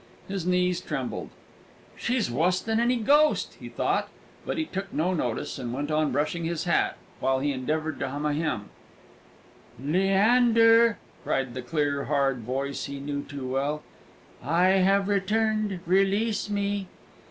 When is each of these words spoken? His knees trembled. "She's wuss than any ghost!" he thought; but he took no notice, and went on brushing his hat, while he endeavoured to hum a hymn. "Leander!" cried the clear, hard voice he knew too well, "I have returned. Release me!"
His 0.27 0.47
knees 0.47 0.81
trembled. 0.81 1.29
"She's 1.95 2.31
wuss 2.31 2.59
than 2.59 2.79
any 2.79 2.95
ghost!" 2.95 3.55
he 3.59 3.69
thought; 3.69 4.09
but 4.47 4.57
he 4.57 4.65
took 4.65 4.91
no 4.91 5.13
notice, 5.13 5.59
and 5.59 5.71
went 5.71 5.91
on 5.91 6.11
brushing 6.11 6.43
his 6.43 6.63
hat, 6.63 6.97
while 7.19 7.37
he 7.37 7.51
endeavoured 7.53 7.99
to 7.99 8.09
hum 8.09 8.25
a 8.25 8.33
hymn. 8.33 8.69
"Leander!" 9.79 10.97
cried 11.23 11.53
the 11.53 11.61
clear, 11.61 12.05
hard 12.05 12.39
voice 12.39 12.85
he 12.85 12.99
knew 12.99 13.21
too 13.21 13.47
well, 13.47 13.83
"I 14.43 14.69
have 14.69 15.07
returned. 15.07 15.81
Release 15.85 16.49
me!" 16.49 16.87